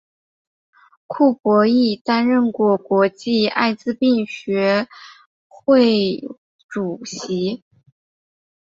[1.05, 4.87] 库珀亦担任过国际艾滋病学
[5.47, 6.23] 会
[6.67, 7.63] 主席。